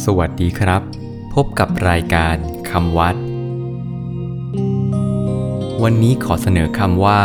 [0.00, 0.82] สวัสดีครับ
[1.34, 2.36] พบกับรายการ
[2.70, 3.16] คำวัด
[5.82, 7.20] วันนี้ขอเสนอคำว่า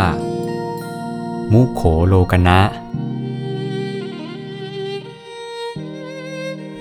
[1.53, 2.59] มุโขโลกนะ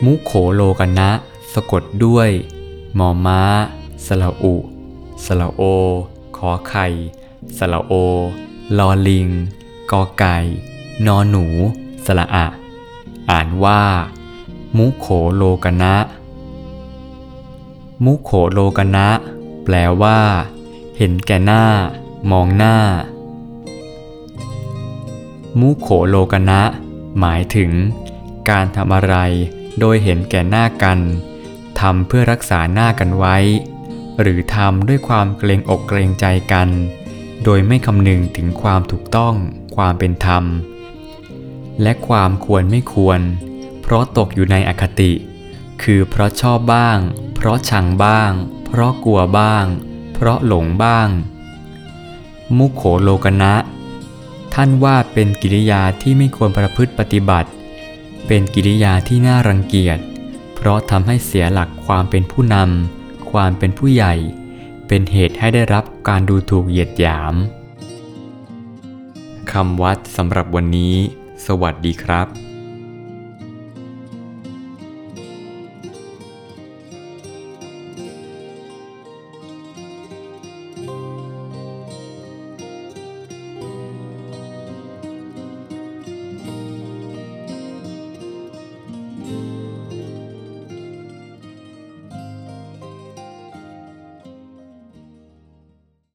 [0.04, 1.10] มุโขโลกนะ
[1.52, 2.30] สะกดด้วย
[2.98, 3.40] มอม้า
[4.06, 4.54] สละอุ
[5.24, 5.62] สละโอ
[6.36, 6.86] ขอไข่
[7.58, 7.92] สละโอ
[8.78, 9.28] ลอลิง
[9.90, 10.36] กอไก่
[11.06, 11.44] นอหนู
[12.06, 12.46] สละอะ
[13.30, 13.82] อ่านว่า
[14.76, 15.06] มุโข
[15.36, 15.94] โลกนะ
[18.04, 19.08] มุโขโลกนะ
[19.64, 20.18] แปลว่า
[20.96, 21.64] เห็นแก่หน้า
[22.30, 22.76] มองหน้า
[25.60, 26.60] มุโขโลกนะ
[27.20, 27.70] หมายถึง
[28.50, 29.14] การทำอะไร
[29.80, 30.98] โดยเห็นแก่หน้ากัน
[31.80, 33.36] ทำเพื่อรักษาหน้ากันไว้
[34.20, 36.68] หรือทำด้วยความเกรงอกเกรงใจกัน
[37.44, 39.34] โดยไม่คำนึงถึงความถูกต้อง
[39.76, 40.44] ความเป็นธรรม
[41.82, 43.20] และความควรไม่ควร
[43.88, 45.12] เพราะตกอยู่ในอคติ
[45.82, 46.98] คือเพราะชอบบ้าง
[47.34, 48.32] เพราะชังบ้าง
[48.64, 49.64] เพราะกลัวบ้าง
[50.14, 51.08] เพราะหลงบ้าง
[52.56, 53.54] มุโขโลกนะ
[54.54, 57.50] ท่านว่าเป็นกิริยาที่ไม่ควรประพฤติปฏิบัติ
[58.26, 59.98] เป็นกิริยาที่น่ารังเกียจ
[60.54, 64.14] เพราะทำให้เสียหลักความเป็นผู้นำ ความเป็นผู้ใหญ่
[64.88, 67.34] เป็นเหตุให้ได้รับการดูถูกเหยียดหยาม
[69.52, 70.94] คำวัดสำหรับวันนี้
[71.46, 72.55] สวัสดีครับ